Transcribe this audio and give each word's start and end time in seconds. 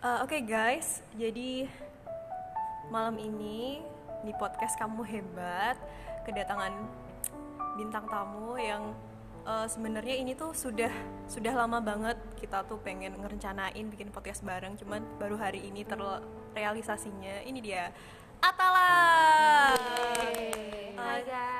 Uh, 0.00 0.24
Oke 0.24 0.40
guys, 0.40 1.04
jadi 1.12 1.68
malam 2.88 3.20
ini 3.20 3.84
di 4.24 4.32
podcast 4.40 4.72
kamu 4.80 5.04
hebat 5.04 5.76
kedatangan 6.24 6.72
bintang 7.76 8.08
tamu 8.08 8.56
yang 8.56 8.96
uh, 9.44 9.68
sebenarnya 9.68 10.16
ini 10.16 10.32
tuh 10.32 10.56
sudah 10.56 10.88
sudah 11.28 11.52
lama 11.52 11.84
banget 11.84 12.16
kita 12.40 12.64
tuh 12.64 12.80
pengen 12.80 13.12
ngerencanain 13.20 13.92
bikin 13.92 14.08
podcast 14.08 14.40
bareng, 14.40 14.80
cuman 14.80 15.04
baru 15.20 15.36
hari 15.36 15.68
ini 15.68 15.84
terrealisasinya. 15.84 17.44
Ini 17.44 17.60
dia 17.60 17.92
Atala. 18.40 19.76
Hai 20.96 21.20
guys. 21.28 21.59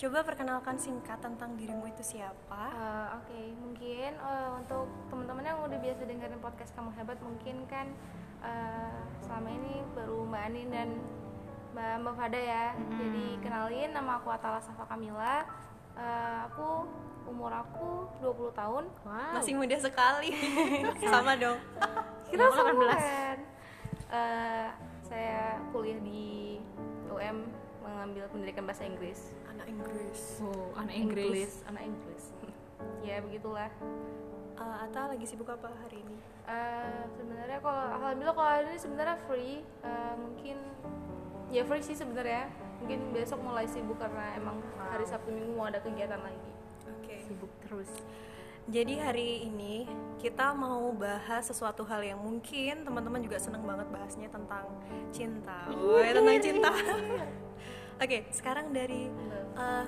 Coba 0.00 0.24
perkenalkan 0.24 0.80
singkat 0.80 1.20
tentang 1.20 1.60
dirimu 1.60 1.84
itu 1.84 2.00
siapa? 2.00 2.72
Uh, 2.72 3.20
Oke, 3.20 3.52
mungkin 3.60 4.16
uh, 4.16 4.56
untuk 4.56 4.88
teman-teman 5.12 5.44
yang 5.44 5.60
udah 5.60 5.76
biasa 5.76 6.08
dengerin 6.08 6.40
podcast 6.40 6.72
kamu 6.72 6.88
hebat, 6.96 7.20
mungkin 7.20 7.68
kan 7.68 7.92
uh, 8.40 8.96
selama 9.20 9.52
ini 9.52 9.84
baru 9.92 10.24
Mbak 10.24 10.42
Anin 10.48 10.68
dan 10.72 10.88
Mbak 11.76 11.92
Mbak 12.00 12.14
Fada 12.16 12.40
ya. 12.40 12.66
Jadi 12.96 13.26
kenalin, 13.44 13.92
nama 13.92 14.16
aku 14.16 14.32
Atala 14.32 14.64
Safa 14.64 14.88
Kamila. 14.88 15.44
Uh, 15.92 16.48
aku 16.48 16.88
umur 17.28 17.52
aku 17.52 18.08
20 18.24 18.56
tahun. 18.56 18.84
Masih 19.36 19.52
muda 19.52 19.76
sekali. 19.76 20.32
Sama 21.12 21.36
dong. 21.36 21.60
Kita 22.24 22.48
seumuran. 22.48 23.36
Uh, 24.08 24.72
saya 25.04 25.60
kuliah 25.76 26.00
di 26.00 26.56
UM 27.12 27.52
mengambil 27.84 28.24
pendidikan 28.32 28.64
bahasa 28.64 28.88
Inggris. 28.88 29.36
Anak 29.50 29.66
Inggris. 29.66 30.20
Oh, 30.46 30.70
anak 30.78 30.94
Inggris. 30.94 31.52
anak 31.66 31.82
Inggris. 31.90 32.24
ya 33.02 33.18
begitulah. 33.20 33.70
Uh, 34.60 34.84
Ata 34.86 35.10
lagi 35.10 35.24
sibuk 35.26 35.48
apa 35.50 35.72
hari 35.72 36.04
ini? 36.04 36.16
Uh, 36.44 37.02
sebenarnya 37.16 37.58
kalau 37.64 37.84
alhamdulillah 37.98 38.36
kalau 38.36 38.50
hari 38.50 38.66
ini 38.70 38.78
sebenarnya 38.78 39.16
free. 39.26 39.56
Uh, 39.82 40.14
mungkin 40.20 40.56
ya 41.50 41.62
free 41.66 41.82
sih 41.82 41.96
sebenarnya. 41.98 42.46
Mungkin 42.80 43.12
besok 43.12 43.40
mulai 43.42 43.66
sibuk 43.66 43.98
karena 43.98 44.38
emang 44.38 44.62
hari 44.78 45.04
Sabtu 45.04 45.34
Minggu 45.34 45.52
mau 45.58 45.66
ada 45.66 45.82
kegiatan 45.82 46.20
lagi. 46.22 46.52
Oke. 46.86 47.04
Okay. 47.04 47.18
Sibuk 47.26 47.52
terus. 47.66 47.90
Jadi 48.70 49.02
hari 49.02 49.50
ini 49.50 49.88
kita 50.20 50.54
mau 50.54 50.92
bahas 50.94 51.48
sesuatu 51.48 51.82
hal 51.88 52.04
yang 52.06 52.20
mungkin 52.22 52.86
teman-teman 52.86 53.18
juga 53.24 53.40
seneng 53.40 53.66
banget 53.66 53.88
bahasnya 53.90 54.28
tentang 54.30 54.68
cinta. 55.10 55.66
Woi, 55.74 56.12
tentang 56.12 56.38
cinta. 56.38 56.70
Oke, 58.00 58.16
okay, 58.16 58.32
sekarang 58.32 58.72
dari 58.72 59.12
uh, 59.60 59.84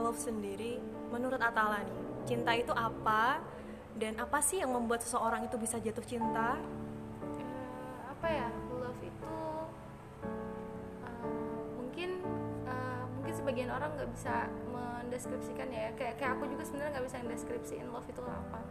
love 0.00 0.16
sendiri, 0.16 0.80
menurut 1.12 1.36
Atala 1.36 1.84
nih, 1.84 2.24
cinta 2.24 2.56
itu 2.56 2.72
apa? 2.72 3.44
Dan 4.00 4.16
apa 4.16 4.40
sih 4.40 4.64
yang 4.64 4.72
membuat 4.72 5.04
seseorang 5.04 5.44
itu 5.44 5.60
bisa 5.60 5.76
jatuh 5.76 6.00
cinta? 6.08 6.56
Uh, 6.56 8.00
apa 8.08 8.28
ya, 8.32 8.48
love 8.80 9.02
itu 9.04 9.36
uh, 11.04 11.28
mungkin 11.76 12.24
uh, 12.64 13.04
mungkin 13.20 13.34
sebagian 13.36 13.76
orang 13.76 13.92
nggak 13.92 14.08
bisa 14.08 14.48
mendeskripsikan 14.72 15.68
ya. 15.68 15.92
Kayak 16.00 16.16
kayak 16.16 16.32
aku 16.32 16.48
juga 16.48 16.64
sebenarnya 16.64 16.96
nggak 16.96 17.06
bisa 17.12 17.16
mendeskripsiin 17.28 17.92
love 17.92 18.08
itu 18.08 18.24
apa. 18.24 18.64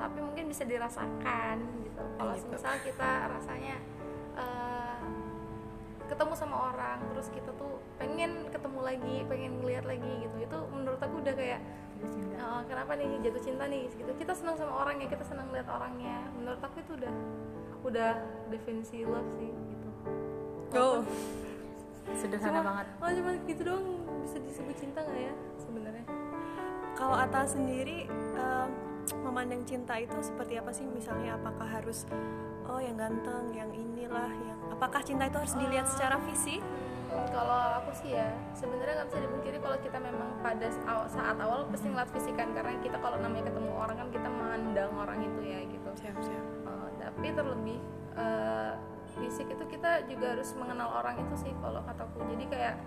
Tapi 0.00 0.24
mungkin 0.24 0.48
bisa 0.48 0.64
dirasakan 0.64 1.84
gitu. 1.84 2.04
Kalau 2.16 2.32
gitu. 2.32 2.48
misal 2.48 2.80
kita 2.80 3.28
rasanya 3.28 3.76
orang 6.70 6.98
terus 7.12 7.28
kita 7.34 7.50
tuh 7.58 7.82
pengen 7.98 8.46
ketemu 8.48 8.80
lagi 8.80 9.16
pengen 9.26 9.52
ngeliat 9.60 9.84
lagi 9.84 10.12
gitu. 10.22 10.36
Itu 10.40 10.58
menurut 10.70 11.00
aku 11.02 11.20
udah 11.20 11.34
kayak 11.34 11.60
oh, 12.40 12.62
kenapa 12.64 12.96
nih 12.96 13.08
jatuh 13.20 13.42
cinta 13.42 13.64
nih? 13.66 13.90
Gitu. 13.90 14.10
Kita 14.16 14.32
senang 14.32 14.56
sama 14.56 14.86
orangnya 14.86 15.06
kita 15.10 15.24
senang 15.26 15.50
lihat 15.50 15.68
orangnya. 15.68 16.16
Menurut 16.38 16.60
aku 16.62 16.80
itu 16.80 16.92
udah 16.96 17.14
udah 17.80 18.10
definisi 18.52 19.08
love 19.08 19.30
sih 19.40 19.50
gitu. 19.50 19.88
Oh. 20.76 21.02
Sederhana 22.10 22.58
cuma, 22.58 22.66
banget. 22.66 22.86
oh 22.98 23.10
cuma 23.22 23.30
gitu 23.46 23.62
dong 23.62 23.84
bisa 24.26 24.36
disebut 24.42 24.76
cinta 24.76 24.98
nggak 25.04 25.20
ya 25.30 25.34
sebenarnya? 25.62 26.04
Kalau 26.98 27.16
Ata 27.16 27.46
sendiri 27.46 28.10
um, 28.34 28.68
memandang 29.24 29.62
cinta 29.64 29.94
itu 29.96 30.18
seperti 30.20 30.58
apa 30.58 30.74
sih? 30.74 30.84
Misalnya 30.90 31.38
apakah 31.38 31.64
harus 31.70 32.04
oh 32.66 32.80
yang 32.82 32.98
ganteng 32.98 33.54
yang 33.54 33.70
inilah 33.72 34.30
yang 34.44 34.59
apakah 34.70 35.00
cinta 35.04 35.26
itu 35.26 35.36
harus 35.36 35.54
dilihat 35.58 35.86
secara 35.90 36.16
fisik? 36.24 36.62
Hmm, 37.10 37.26
kalau 37.34 37.82
aku 37.82 37.90
sih 37.98 38.14
ya 38.14 38.30
sebenarnya 38.54 39.02
nggak 39.02 39.08
bisa 39.10 39.20
dipungkiri 39.26 39.58
kalau 39.58 39.78
kita 39.82 39.98
memang 39.98 40.30
pada 40.46 40.66
saat 41.10 41.36
awal 41.42 41.66
pasti 41.66 41.90
ngeliat 41.90 42.10
fisikan 42.14 42.54
karena 42.54 42.78
kita 42.78 42.96
kalau 43.02 43.18
namanya 43.18 43.50
ketemu 43.50 43.70
orang 43.74 43.96
kan 43.98 44.08
kita 44.14 44.28
memandang 44.30 44.90
orang 44.94 45.18
itu 45.26 45.40
ya 45.42 45.60
gitu. 45.66 45.88
Siap 45.98 46.16
siap. 46.22 46.46
Uh, 46.64 46.88
tapi 47.02 47.34
terlebih 47.34 47.78
uh, 48.14 48.78
fisik 49.18 49.50
itu 49.50 49.64
kita 49.66 50.06
juga 50.06 50.38
harus 50.38 50.54
mengenal 50.54 51.02
orang 51.02 51.18
itu 51.18 51.34
sih 51.34 51.52
kalau 51.58 51.82
kataku. 51.82 52.22
Jadi 52.30 52.46
kayak 52.46 52.78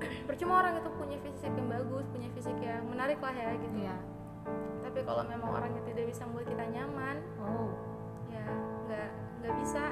percuma 0.28 0.60
orang 0.64 0.80
itu 0.80 0.88
punya 0.96 1.18
fisik 1.20 1.52
yang 1.52 1.68
bagus 1.68 2.04
punya 2.12 2.28
fisik 2.32 2.56
yang 2.60 2.84
menarik 2.88 3.18
lah 3.20 3.34
ya 3.34 3.50
gitu. 3.56 3.76
Iya. 3.86 3.96
tapi 4.86 5.02
kalau 5.02 5.26
memang 5.26 5.50
orangnya 5.58 5.82
tidak 5.82 6.06
bisa 6.06 6.22
membuat 6.22 6.46
kita 6.54 6.64
nyaman 6.70 7.16
Oh. 7.42 7.74
ya 8.30 8.46
nggak 8.86 9.10
nggak 9.42 9.54
bisa 9.58 9.82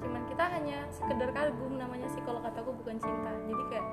cuman 0.00 0.22
kita 0.26 0.44
hanya 0.48 0.78
sekedar 0.90 1.30
kagum 1.32 1.76
namanya 1.76 2.08
sih 2.10 2.22
kalau 2.24 2.40
kataku 2.40 2.72
bukan 2.72 2.96
cinta 2.96 3.32
jadi 3.44 3.64
kayak 3.68 3.86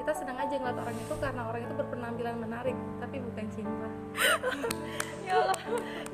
kita 0.00 0.12
senang 0.16 0.38
aja 0.40 0.54
ngeliat 0.56 0.78
orang 0.80 0.96
itu 0.96 1.14
karena 1.20 1.42
orang 1.44 1.62
itu 1.68 1.74
berpenampilan 1.76 2.36
menarik 2.40 2.76
tapi 2.98 3.16
bukan 3.20 3.46
cinta 3.52 3.88
ya 5.28 5.32
Allah 5.44 5.56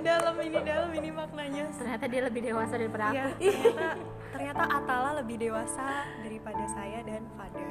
dalam 0.02 0.36
ini 0.42 0.58
dalam 0.66 0.90
ini 0.90 1.10
maknanya 1.14 1.64
Ternyata 1.76 2.04
dia 2.10 2.22
lebih 2.26 2.42
dewasa 2.42 2.74
daripada 2.76 3.04
aku. 3.08 3.14
Iya, 3.14 3.24
ternyata, 3.36 3.86
ternyata 4.32 4.62
Atala 4.68 5.10
lebih 5.22 5.36
dewasa 5.38 5.88
daripada 6.24 6.64
saya 6.72 6.98
dan 7.04 7.22
Fada. 7.36 7.66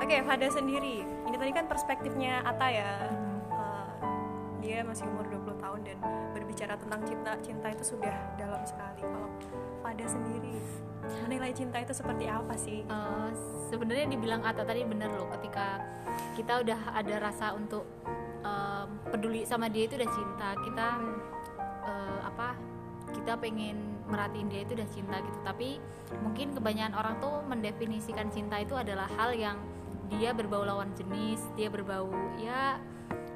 Oke, 0.00 0.16
Fada 0.24 0.48
sendiri. 0.48 1.04
Ini 1.04 1.36
tadi 1.36 1.52
kan 1.52 1.66
perspektifnya 1.68 2.42
Ata 2.42 2.68
ya. 2.72 2.90
Uh, 4.60 4.68
dia 4.68 4.84
masih 4.84 5.08
umur 5.08 5.24
20 5.24 5.56
tahun 5.56 5.80
dan 5.88 5.96
berbicara 6.36 6.76
tentang 6.76 7.00
cinta, 7.08 7.32
cinta 7.40 7.66
itu 7.72 7.96
sudah 7.96 8.16
dalam 8.36 8.60
sekali. 8.68 9.00
Kalau 9.00 9.28
Fada 9.80 10.04
sendiri, 10.04 10.60
menilai 11.24 11.52
cinta 11.56 11.80
itu 11.80 11.96
seperti 11.96 12.28
apa 12.28 12.52
sih? 12.60 12.84
Eh, 12.84 13.30
sebenarnya 13.72 14.12
dibilang 14.12 14.44
Ata 14.44 14.68
tadi 14.68 14.84
bener 14.84 15.08
loh 15.16 15.32
ketika 15.40 15.80
kita 16.36 16.60
udah 16.60 16.92
ada 16.92 17.14
rasa 17.16 17.56
untuk 17.56 17.88
em, 18.44 18.88
peduli 19.08 19.48
sama 19.48 19.72
dia 19.72 19.88
itu 19.88 19.96
udah 19.96 20.10
cinta 20.12 20.48
kita 20.60 20.88
eh, 21.88 22.20
apa 22.28 22.48
kita 23.16 23.40
pengen 23.40 24.04
merhatiin 24.04 24.52
dia 24.52 24.60
itu 24.68 24.76
udah 24.76 24.88
cinta 24.92 25.16
gitu 25.24 25.38
tapi 25.40 25.80
mungkin 26.20 26.52
kebanyakan 26.52 26.94
orang 26.94 27.14
tuh 27.18 27.40
mendefinisikan 27.48 28.28
cinta 28.28 28.60
itu 28.60 28.76
adalah 28.76 29.08
hal 29.16 29.32
yang 29.32 29.56
dia 30.10 30.34
berbau 30.34 30.66
lawan 30.66 30.90
jenis 30.98 31.40
dia 31.54 31.70
berbau 31.70 32.10
ya 32.42 32.76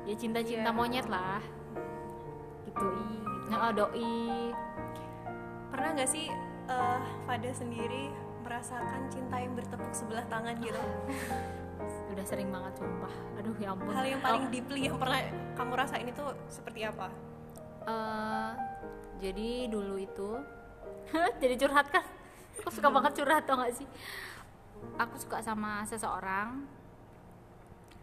ya 0.04 0.14
cinta-cinta 0.16 0.70
Iya. 0.70 0.76
monyet 0.76 1.06
lah. 1.08 1.40
Gitu. 2.68 2.88
Nah, 3.48 3.72
doi. 3.72 4.52
Pernah 5.72 5.88
nggak 5.96 6.10
sih 6.10 6.30
uh, 6.68 7.00
Fada 7.26 7.50
sendiri 7.50 8.08
merasakan 8.44 9.08
cinta 9.08 9.36
yang 9.40 9.56
bertepuk 9.56 9.92
sebelah 9.92 10.24
tangan 10.28 10.54
gitu? 10.60 10.78
udah 12.14 12.24
sering 12.24 12.48
banget 12.54 12.72
sumpah. 12.78 13.14
Aduh 13.40 13.56
ya 13.58 13.74
ampun. 13.74 13.90
Hal 13.90 14.06
yang 14.06 14.22
paling 14.22 14.46
deeply 14.52 14.86
yang 14.86 14.96
pernah 15.00 15.18
kamu 15.58 15.72
rasain 15.74 16.06
itu 16.06 16.24
seperti 16.46 16.86
apa? 16.86 17.10
Eh, 17.84 18.50
jadi 19.18 19.66
dulu 19.68 19.98
itu 19.98 20.30
jadi 21.42 21.54
curhat 21.58 21.90
kan? 21.90 22.04
Aku 22.62 22.70
suka 22.70 22.88
banget 22.88 23.12
curhat 23.18 23.42
tau 23.44 23.58
gak 23.60 23.74
sih? 23.74 23.88
Aku 24.96 25.18
suka 25.18 25.42
sama 25.42 25.82
seseorang. 25.84 26.64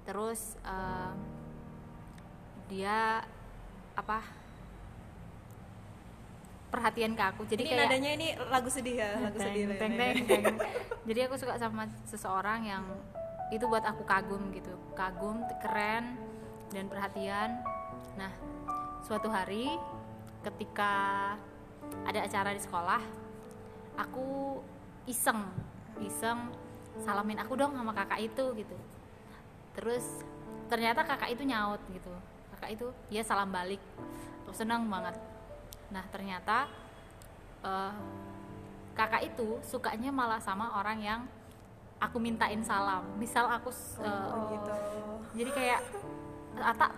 Terus 0.04 0.60
eh, 0.66 1.12
dia 2.72 3.20
apa 4.00 4.24
perhatian 6.72 7.12
ke 7.20 7.24
aku. 7.28 7.44
Jadi 7.52 7.68
ini 7.68 7.72
kayak 7.76 7.84
nadanya 7.92 8.12
ini 8.16 8.28
lagu 8.48 8.72
sedih 8.72 8.96
ya, 8.96 9.20
lagu 9.20 9.36
Teng, 9.36 9.52
sedih. 9.52 9.64
teng, 9.76 9.94
teng, 10.00 10.16
teng. 10.24 10.44
jadi 11.04 11.28
aku 11.28 11.36
suka 11.36 11.60
sama 11.60 11.84
seseorang 12.08 12.64
yang 12.64 12.88
itu 13.52 13.68
buat 13.68 13.84
aku 13.84 14.08
kagum 14.08 14.56
gitu. 14.56 14.72
Kagum 14.96 15.44
keren 15.60 16.16
dan 16.72 16.88
perhatian. 16.88 17.60
Nah 18.16 18.32
suatu 19.04 19.28
hari 19.28 19.68
ketika 20.48 21.36
ada 22.08 22.24
acara 22.24 22.56
di 22.56 22.62
sekolah 22.64 23.04
aku 24.00 24.58
iseng 25.12 25.44
iseng 26.00 26.56
salamin 27.04 27.36
aku 27.44 27.60
dong 27.60 27.76
sama 27.76 27.92
kakak 27.92 28.32
itu 28.32 28.56
gitu. 28.56 28.78
Terus 29.76 30.24
ternyata 30.72 31.04
kakak 31.04 31.36
itu 31.36 31.44
nyaut 31.44 31.84
gitu 31.92 32.16
kakak 32.62 32.78
itu 32.78 32.88
dia 33.10 33.26
salam 33.26 33.50
balik. 33.50 33.82
Aku 34.46 34.54
senang 34.54 34.86
banget. 34.86 35.18
Nah 35.90 36.06
ternyata 36.14 36.70
eh, 37.66 37.94
kakak 38.94 39.34
itu 39.34 39.58
sukanya 39.66 40.14
malah 40.14 40.38
sama 40.38 40.78
orang 40.78 41.02
yang 41.02 41.22
aku 41.98 42.22
mintain 42.22 42.62
salam. 42.62 43.02
Misal 43.18 43.50
aku 43.50 43.74
eh, 44.06 44.06
Oh, 44.30 44.46
gitu. 44.54 44.74
jadi 45.42 45.50
kayak 45.58 45.82
Ata 46.62 46.94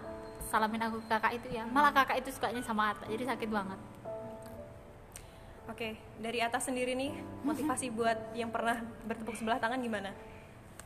salamin 0.52 0.84
aku 0.84 1.00
ke 1.00 1.08
kakak 1.08 1.40
itu 1.40 1.48
ya. 1.56 1.64
Malah 1.64 1.96
kakak 1.96 2.20
itu 2.20 2.36
sukanya 2.36 2.60
sama 2.60 2.92
Ata 2.92 3.08
jadi 3.08 3.24
sakit 3.24 3.48
banget. 3.48 3.80
Oke, 5.72 5.96
dari 6.20 6.44
atas 6.44 6.68
sendiri 6.68 6.92
nih 6.92 7.16
motivasi 7.48 7.88
buat 7.96 8.36
yang 8.36 8.52
pernah 8.52 8.84
bertepuk 9.08 9.40
sebelah 9.40 9.64
tangan 9.64 9.80
gimana? 9.80 10.12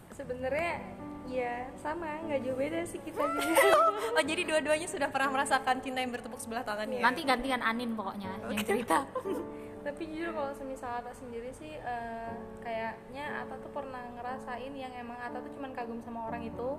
sebenarnya 0.08 0.82
ya 1.28 1.68
sama 1.76 2.08
nggak 2.24 2.40
jauh 2.48 2.58
beda 2.58 2.80
sih 2.88 3.00
kita. 3.04 3.20
Juga 3.20 3.64
Oh 4.18 4.24
jadi 4.24 4.42
dua-duanya 4.48 4.88
sudah 4.88 5.12
pernah 5.12 5.30
merasakan 5.36 5.84
cinta 5.84 6.00
yang 6.00 6.12
bertepuk 6.12 6.40
sebelah 6.40 6.64
tangan 6.64 6.88
ya? 6.88 7.04
Nanti 7.04 7.22
gantian 7.28 7.62
Anin 7.62 7.94
pokoknya 7.94 8.32
yang 8.48 8.64
cerita. 8.64 9.04
tapi 9.88 10.04
jujur 10.12 10.36
kalau 10.36 10.52
semisal 10.52 11.00
Ata 11.00 11.16
sendiri 11.16 11.48
sih 11.56 11.72
eh, 11.80 12.34
kayaknya 12.60 13.40
Ata 13.40 13.56
tuh 13.56 13.72
pernah 13.72 14.04
ngerasain 14.20 14.76
yang 14.76 14.92
emang 14.92 15.16
Ata 15.16 15.40
tuh 15.40 15.52
cuman 15.56 15.72
kagum 15.72 16.04
sama 16.04 16.28
orang 16.28 16.44
itu. 16.44 16.76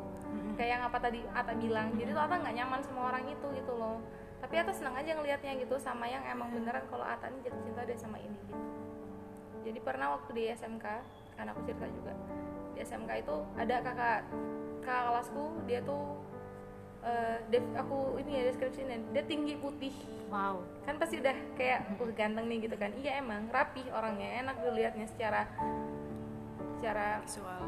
Kayak 0.61 0.71
yang 0.77 0.83
apa 0.85 0.99
tadi 1.01 1.21
Ata 1.33 1.57
bilang 1.57 1.97
jadi 1.97 2.13
tuh 2.13 2.21
Ata 2.21 2.37
nggak 2.37 2.57
nyaman 2.61 2.81
sama 2.85 3.09
orang 3.09 3.25
itu 3.33 3.47
gitu 3.57 3.73
loh. 3.77 3.97
Tapi 4.45 4.55
Ata 4.61 4.77
senang 4.77 4.93
aja 4.93 5.17
ngelihatnya 5.17 5.57
gitu 5.57 5.81
sama 5.81 6.05
yang 6.05 6.21
emang 6.29 6.53
beneran 6.53 6.85
kalau 6.93 7.05
Ata 7.05 7.33
ini 7.33 7.41
jatuh 7.49 7.63
cinta 7.65 7.81
deh 7.89 7.97
sama 7.97 8.21
ini 8.21 8.37
gitu. 8.45 8.61
Jadi 9.65 9.79
pernah 9.81 10.17
waktu 10.17 10.31
di 10.37 10.45
SMK 10.53 10.87
kan 11.39 11.47
aku 11.49 11.61
cerita 11.65 11.87
juga 11.89 12.13
di 12.75 12.85
SMK 12.85 13.11
itu 13.25 13.37
ada 13.57 13.77
kakak 13.81 14.21
kakak 14.83 15.05
kelasku 15.13 15.45
dia 15.69 15.81
tuh 15.85 16.17
eh, 17.05 17.39
dev- 17.53 17.77
aku 17.79 18.19
ini 18.19 18.41
ya 18.41 18.43
deskripsinya 18.51 18.97
dia 19.15 19.25
tinggi 19.25 19.55
putih. 19.61 19.95
Wow. 20.29 20.61
kan 20.85 21.01
pasti 21.01 21.25
udah 21.25 21.33
kayak 21.57 21.89
uh 21.97 22.13
ganteng 22.13 22.53
nih 22.53 22.69
gitu 22.69 22.77
kan. 22.77 22.93
Iya 22.93 23.25
emang 23.25 23.49
rapi 23.49 23.81
orangnya 23.89 24.45
enak 24.45 24.61
dilihatnya 24.61 25.07
secara 25.09 25.49
secara 26.79 27.25
Visual. 27.25 27.65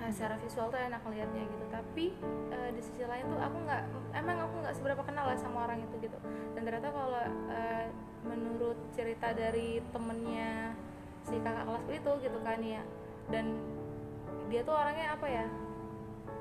ah, 0.00 0.08
secara 0.08 0.34
visual 0.40 0.72
tuh 0.72 0.80
enak 0.80 1.00
ngelihatnya 1.04 1.42
gitu. 1.50 1.66
Tapi 1.68 2.06
eh, 2.54 2.70
di 2.72 2.82
sisi 2.82 3.02
lain 3.04 3.26
tuh 3.26 3.40
aku 3.42 3.56
nggak 3.66 3.82
emang 4.16 4.36
aku 4.38 4.54
nggak 4.62 4.74
seberapa 4.78 5.02
kenal 5.04 5.28
lah 5.28 5.36
sama 5.36 5.66
orang 5.66 5.82
itu 5.82 6.08
gitu. 6.08 6.18
Dan 6.54 6.62
ternyata 6.64 6.88
kalau 6.94 7.20
eh, 7.50 7.86
menurut 8.24 8.78
cerita 8.94 9.34
dari 9.34 9.82
temennya 9.90 10.72
si 11.26 11.36
kakak 11.42 11.64
kelasku 11.68 11.90
itu 11.90 12.12
gitu 12.22 12.38
kan 12.40 12.60
ya. 12.62 12.82
Dan 13.28 13.46
dia 14.50 14.60
tuh 14.66 14.74
orangnya 14.74 15.14
apa 15.14 15.26
ya? 15.30 15.46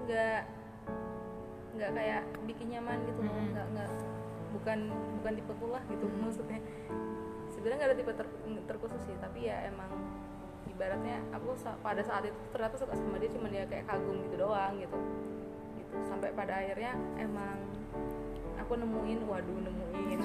Nggak 0.10 0.42
nggak 1.78 1.92
kayak 1.94 2.24
bikin 2.50 2.68
nyaman 2.74 2.98
gitu 3.06 3.22
loh. 3.22 3.32
Hmm. 3.32 3.54
nggak 3.54 3.68
nggak 3.78 3.90
bukan 4.50 4.80
bukan 5.22 5.34
tipe 5.38 5.54
lah 5.70 5.84
gitu 5.86 6.06
maksudnya. 6.18 6.60
Sebenarnya 7.54 7.78
nggak 7.78 7.90
ada 7.94 7.98
tipe 8.02 8.12
ter- 8.18 8.38
terkhusus 8.66 9.02
sih 9.06 9.16
tapi 9.22 9.46
ya 9.46 9.70
emang 9.70 9.94
ibaratnya 10.66 11.22
aku 11.36 11.54
pada 11.86 12.02
saat 12.02 12.26
itu 12.26 12.40
ternyata 12.50 12.76
suka 12.82 12.98
sama 12.98 13.22
dia 13.22 13.30
cuma 13.30 13.52
dia 13.52 13.70
kayak 13.70 13.86
kagum 13.86 14.26
gitu 14.26 14.36
doang 14.42 14.74
gitu. 14.82 14.98
Gitu 15.78 15.96
sampai 16.10 16.34
pada 16.34 16.58
akhirnya 16.58 16.98
emang 17.22 17.62
aku 18.58 18.74
nemuin 18.74 19.20
waduh 19.30 19.60
nemuin. 19.62 20.20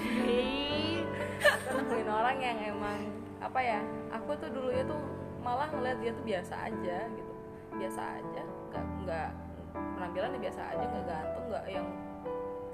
Aku 1.44 1.68
nemuin 1.84 2.08
orang 2.08 2.38
yang 2.40 2.58
emang 2.72 3.12
apa 3.44 3.60
ya 3.60 3.80
aku 4.08 4.32
tuh 4.40 4.48
dulunya 4.48 4.88
tuh 4.88 4.96
malah 5.44 5.68
ngeliat 5.68 6.00
dia 6.00 6.16
tuh 6.16 6.24
biasa 6.24 6.54
aja 6.72 6.98
gitu 7.12 7.33
biasa 7.78 8.02
aja 8.22 8.42
nggak 8.70 8.84
nggak 9.04 9.28
penampilannya 9.74 10.38
biasa 10.40 10.60
aja 10.74 10.84
nggak 10.84 11.04
ganteng 11.06 11.44
nggak 11.50 11.64
yang 11.70 11.86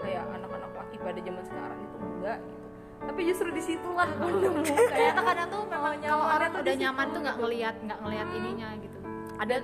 kayak 0.01 0.23
anak-anak 0.33 0.71
laki 0.73 0.97
pada 0.97 1.21
zaman 1.21 1.45
sekarang 1.45 1.79
itu 1.81 1.97
enggak 2.01 2.39
gitu 2.41 2.61
tapi 3.01 3.21
justru 3.25 3.49
di 3.49 3.63
situlah 3.65 4.05
aku 4.05 4.29
nemu 4.29 4.61
kayak 4.93 5.17
kadang 5.17 5.49
tuh 5.49 5.65
memang 5.65 5.93
kalau 6.05 6.27
orang 6.37 6.49
tuh 6.53 6.61
udah 6.61 6.77
nyaman 6.77 7.07
tuh 7.09 7.21
nggak 7.25 7.37
gitu. 7.37 7.45
ngelihat 7.49 7.75
nggak 7.81 7.99
ngelihat 8.05 8.29
ininya 8.37 8.69
gitu. 8.77 8.99
Ada 9.41 9.57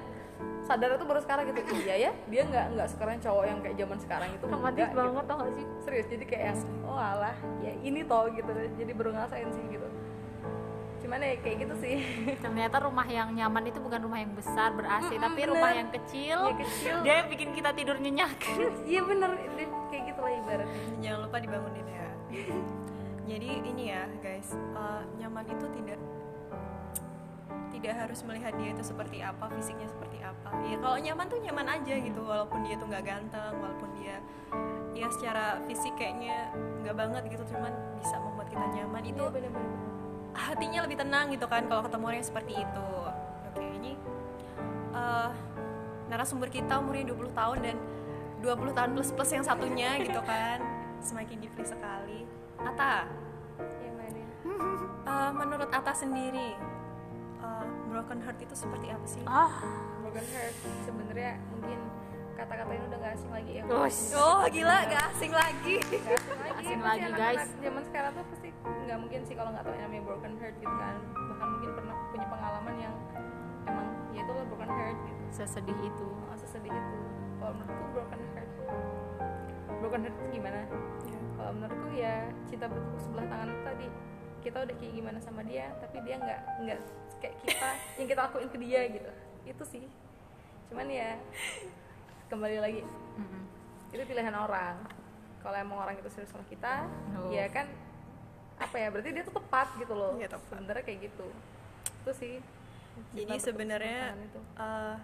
sadar 0.66 0.98
tuh 0.98 1.06
baru 1.06 1.20
sekarang 1.22 1.44
gitu 1.54 1.60
iya 1.86 1.94
ya 1.94 2.12
dia 2.26 2.42
nggak 2.42 2.74
nggak 2.74 2.88
sekarang 2.90 3.16
cowok 3.22 3.44
yang 3.46 3.58
kayak 3.62 3.76
zaman 3.78 3.98
sekarang 4.02 4.28
itu 4.34 4.44
romantis 4.50 4.82
enggak, 4.82 4.98
banget 4.98 5.22
gitu. 5.22 5.30
tau 5.30 5.38
gak 5.38 5.52
sih? 5.54 5.64
serius 5.86 6.06
jadi 6.10 6.24
kayak 6.26 6.42
yang 6.42 6.58
oh 6.82 6.98
alah 6.98 7.36
ya 7.62 7.72
ini 7.86 8.00
toh 8.02 8.26
gitu 8.34 8.50
jadi 8.50 8.92
baru 8.98 9.10
ngerasain 9.14 9.48
sih 9.54 9.64
gitu 9.70 9.86
cuman 11.06 11.22
ya 11.22 11.38
kayak 11.38 11.56
gitu 11.62 11.74
sih 11.78 11.96
Ternyata 12.44 12.76
rumah 12.82 13.06
yang 13.06 13.30
nyaman 13.30 13.70
itu 13.70 13.78
bukan 13.78 14.02
rumah 14.02 14.18
yang 14.18 14.34
besar 14.34 14.74
ber 14.74 14.90
AC, 14.90 15.14
Mm-mm, 15.14 15.22
tapi 15.22 15.40
bener. 15.46 15.50
rumah 15.54 15.70
yang 15.70 15.88
kecil. 15.94 16.38
Ya, 16.50 16.54
kecil. 16.58 16.96
Dia 17.06 17.16
bikin 17.30 17.48
kita 17.54 17.70
tidur 17.78 17.96
nyenyak. 18.02 18.34
iya 18.90 19.00
bener 19.06 19.30
dia 19.54 19.66
kayak 19.86 20.02
gitu 20.10 20.20
lah 20.20 20.32
ibaratnya 20.34 20.82
Jangan 20.98 21.18
lupa 21.22 21.36
dibangunin 21.38 21.86
ya. 21.86 22.06
Jadi 23.30 23.48
ini 23.62 23.84
ya 23.94 24.02
guys, 24.18 24.50
eh, 24.54 25.02
nyaman 25.22 25.46
itu 25.46 25.66
tidak 25.78 25.98
tidak 27.70 27.92
harus 27.92 28.20
melihat 28.26 28.56
dia 28.56 28.72
itu 28.72 28.82
seperti 28.82 29.20
apa, 29.22 29.46
fisiknya 29.52 29.86
seperti 29.86 30.18
apa. 30.24 30.48
Ya 30.66 30.80
kalau 30.80 30.98
nyaman 30.98 31.26
tuh 31.28 31.38
nyaman 31.38 31.66
aja 31.70 31.94
gitu, 32.02 32.20
walaupun 32.24 32.66
dia 32.66 32.74
tuh 32.80 32.88
nggak 32.90 33.04
ganteng, 33.04 33.52
walaupun 33.62 33.90
dia 34.00 34.18
ya 34.96 35.06
secara 35.12 35.60
fisik 35.68 35.92
kayaknya 35.94 36.50
nggak 36.82 36.96
banget 36.96 37.22
gitu, 37.28 37.44
cuman 37.52 37.68
bisa 38.00 38.16
membuat 38.16 38.48
kita 38.48 38.64
nyaman 38.74 39.04
itu 39.04 39.20
Iya, 39.20 39.28
bener-bener 39.28 39.85
hatinya 40.36 40.84
lebih 40.84 41.00
tenang 41.00 41.32
gitu 41.32 41.48
kan 41.48 41.64
kalau 41.66 41.82
ketemu 41.88 42.04
orang 42.06 42.18
yang 42.20 42.28
seperti 42.28 42.52
itu. 42.60 42.90
Oke, 43.50 43.64
ini 43.64 43.92
eh, 44.92 45.30
narasumber 46.12 46.48
kita 46.52 46.78
umurnya 46.78 47.10
20 47.10 47.32
tahun 47.32 47.58
dan 47.64 47.76
20 48.44 48.76
tahun 48.76 48.90
plus 48.94 49.10
plus 49.16 49.30
yang 49.32 49.44
satunya 49.44 49.96
gitu 50.04 50.20
kan. 50.22 50.60
Semakin 51.00 51.36
di 51.40 51.48
sekali. 51.64 52.28
Ata, 52.56 53.08
Iya, 53.56 53.90
mana 53.92 54.20
eh, 55.12 55.30
menurut 55.32 55.70
Ata 55.72 55.92
sendiri 55.96 56.56
eh, 57.40 57.64
broken 57.88 58.20
heart 58.20 58.38
itu 58.40 58.54
seperti 58.54 58.92
apa 58.92 59.06
sih? 59.08 59.24
Ah, 59.24 59.52
broken 60.04 60.26
heart 60.36 60.56
sebenarnya 60.84 61.40
mungkin 61.52 61.78
kata-kata 62.36 62.70
ini 62.70 62.84
udah 62.86 62.98
gak 63.00 63.12
asing 63.16 63.32
lagi 63.32 63.52
ya. 63.56 63.62
Ush. 63.64 64.00
Oh 64.20 64.44
gila, 64.46 64.76
gak 64.86 65.04
asing 65.16 65.32
lagi. 65.32 65.74
Gak 65.80 66.16
asing 66.20 66.38
lagi, 66.38 66.60
Asing 66.60 66.80
lagi, 66.84 67.00
anak-anak 67.08 67.18
guys. 67.18 67.46
zaman 67.64 67.82
sekarang 67.88 68.10
tuh 68.12 68.24
pasti 68.30 68.48
nggak 68.86 68.98
mungkin 69.02 69.20
sih 69.26 69.34
kalau 69.34 69.50
nggak 69.50 69.64
tahu 69.66 69.74
yang 69.74 69.84
namanya 69.88 70.02
broken 70.04 70.32
heart 70.38 70.56
gitu 70.60 70.74
kan. 70.76 70.96
Bahkan 71.16 71.46
mungkin 71.48 71.70
pernah 71.74 71.96
punya 72.12 72.26
pengalaman 72.28 72.74
yang 72.78 72.94
emang 73.66 73.86
ya 74.12 74.20
itulah 74.22 74.44
broken 74.46 74.70
heart 74.70 74.98
gitu. 75.02 75.22
Sesedih 75.32 75.78
itu. 75.80 76.06
oh, 76.06 76.36
sesedih 76.36 76.72
itu. 76.72 76.96
Kalau 77.40 77.52
menurutku 77.56 77.84
broken 77.96 78.20
heart. 78.36 78.50
Broken 79.80 80.00
heart 80.04 80.14
itu 80.14 80.28
gimana? 80.36 80.58
Kalau 81.36 81.52
menurutku 81.52 81.88
ya 81.92 82.14
cinta 82.48 82.64
bertepuk 82.68 83.00
sebelah 83.00 83.26
tangan 83.28 83.48
itu 83.48 83.62
tadi 83.64 83.86
kita 84.40 84.56
udah 84.62 84.74
kayak 84.78 84.94
gimana 84.94 85.18
sama 85.18 85.42
dia 85.42 85.66
tapi 85.82 85.98
dia 86.06 86.16
nggak 86.22 86.40
nggak 86.62 86.78
kayak 87.18 87.34
kita 87.42 87.68
yang 87.98 88.06
kita 88.06 88.20
lakuin 88.22 88.48
ke 88.48 88.58
dia 88.62 88.80
gitu. 88.88 89.10
Itu 89.44 89.64
sih. 89.66 89.84
Cuman 90.70 90.86
ya 90.90 91.18
kembali 92.26 92.58
lagi 92.58 92.82
Mm-mm. 93.16 93.42
itu 93.90 94.02
pilihan 94.02 94.34
orang 94.34 94.76
kalau 95.38 95.56
emang 95.56 95.78
orang 95.78 95.94
itu 95.94 96.08
serius 96.08 96.28
sama 96.28 96.44
kita 96.44 96.84
Oh. 97.14 97.30
ya 97.30 97.46
kan 97.48 97.66
apa 98.56 98.72
ya 98.74 98.88
berarti 98.88 99.10
dia 99.10 99.22
tuh 99.22 99.36
tepat 99.36 99.68
gitu 99.76 99.92
loh 99.92 100.16
Iya, 100.16 100.28
tepat. 100.28 100.48
sebenarnya 100.50 100.82
kayak 100.82 101.00
gitu 101.04 101.26
itu 101.98 102.12
sih 102.12 102.34
Jadi 103.12 103.36
sebenarnya 103.36 104.16
eh, 104.56 104.94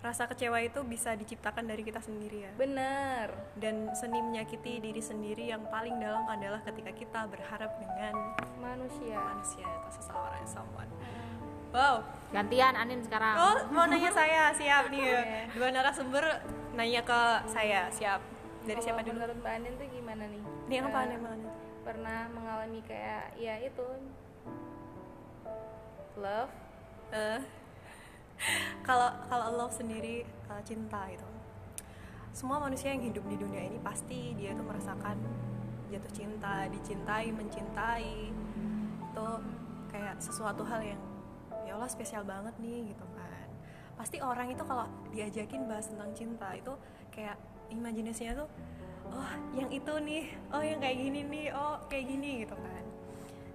rasa 0.00 0.24
kecewa 0.24 0.56
itu 0.58 0.80
bisa 0.82 1.12
diciptakan 1.12 1.62
dari 1.62 1.84
kita 1.84 2.00
sendiri 2.00 2.42
ya. 2.42 2.52
bener 2.56 3.28
Dan 3.54 3.92
seni 3.92 4.18
menyakiti 4.18 4.80
diri 4.80 4.98
sendiri 4.98 5.46
yang 5.46 5.62
paling 5.68 5.94
dalam 5.96 6.24
adalah 6.24 6.58
ketika 6.62 6.90
kita 6.90 7.20
berharap 7.28 7.70
dengan 7.76 8.16
manusia 8.56 9.20
manusia 9.20 9.68
atau 9.68 9.90
seseorang 9.92 10.42
someone. 10.42 10.88
Wow. 11.70 12.04
Gantian 12.30 12.72
Anin 12.74 13.00
sekarang. 13.00 13.32
Oh, 13.34 13.56
mau 13.70 13.84
nanya 13.84 14.08
saya, 14.10 14.52
siap 14.52 14.88
nih. 14.88 15.04
ya. 15.04 15.20
Dua 15.52 15.68
narasumber 15.68 16.24
nanya 16.72 17.02
ke 17.02 17.20
saya, 17.46 17.86
siap. 17.88 18.20
Dari 18.62 18.74
Kalau 18.74 18.84
siapa 18.84 19.00
dulu? 19.02 19.18
menurut 19.18 19.36
mbak 19.38 19.52
Anin 19.58 19.72
tuh 19.74 19.86
gimana 19.90 20.24
nih 20.24 20.42
Ini 20.70 20.76
Eh, 20.76 20.82
apa 20.82 21.00
nih, 21.04 21.16
Mbak 21.18 21.32
Anin? 21.34 21.50
pernah 21.82 22.20
mengalami 22.30 22.78
kayak 22.86 23.34
ya 23.34 23.58
itu 23.58 23.86
love 26.14 26.52
Eh, 27.12 27.40
kalau 28.86 29.10
kalau 29.26 29.46
love 29.58 29.74
sendiri 29.74 30.22
eh, 30.24 30.62
cinta 30.62 31.04
itu 31.10 31.26
semua 32.32 32.56
manusia 32.56 32.88
yang 32.88 33.04
hidup 33.04 33.20
di 33.28 33.36
dunia 33.36 33.60
ini 33.60 33.76
pasti 33.76 34.32
dia 34.32 34.56
itu 34.56 34.64
merasakan 34.64 35.20
jatuh 35.92 36.12
cinta 36.16 36.64
dicintai 36.70 37.28
mencintai 37.28 38.32
itu 39.04 39.26
kayak 39.92 40.16
sesuatu 40.16 40.64
hal 40.64 40.80
yang 40.80 41.02
ya 41.68 41.76
Allah 41.76 41.90
spesial 41.92 42.24
banget 42.24 42.56
nih 42.56 42.94
gitu 42.94 43.04
pasti 43.96 44.18
orang 44.18 44.50
itu 44.50 44.62
kalau 44.64 44.88
diajakin 45.12 45.68
bahas 45.68 45.86
tentang 45.88 46.10
cinta 46.16 46.48
itu 46.56 46.72
kayak 47.12 47.36
imajinasinya 47.70 48.44
tuh 48.44 48.48
oh 49.12 49.32
yang 49.52 49.68
itu 49.68 49.92
nih 50.00 50.24
oh 50.52 50.62
yang 50.64 50.80
kayak 50.80 50.96
gini 50.96 51.20
nih 51.26 51.46
oh 51.52 51.76
kayak 51.86 52.06
gini 52.08 52.30
gitu 52.46 52.56
kan 52.56 52.84